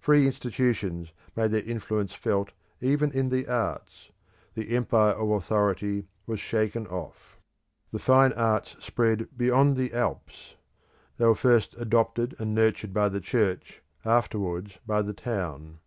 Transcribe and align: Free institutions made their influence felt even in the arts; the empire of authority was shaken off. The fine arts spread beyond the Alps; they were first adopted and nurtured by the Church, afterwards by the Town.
Free 0.00 0.26
institutions 0.26 1.12
made 1.36 1.50
their 1.50 1.62
influence 1.62 2.14
felt 2.14 2.52
even 2.80 3.12
in 3.12 3.28
the 3.28 3.46
arts; 3.46 4.10
the 4.54 4.74
empire 4.74 5.12
of 5.12 5.28
authority 5.30 6.06
was 6.26 6.40
shaken 6.40 6.86
off. 6.86 7.36
The 7.92 7.98
fine 7.98 8.32
arts 8.32 8.74
spread 8.80 9.28
beyond 9.36 9.76
the 9.76 9.92
Alps; 9.92 10.54
they 11.18 11.26
were 11.26 11.34
first 11.34 11.74
adopted 11.76 12.34
and 12.38 12.54
nurtured 12.54 12.94
by 12.94 13.10
the 13.10 13.20
Church, 13.20 13.82
afterwards 14.02 14.78
by 14.86 15.02
the 15.02 15.12
Town. 15.12 15.80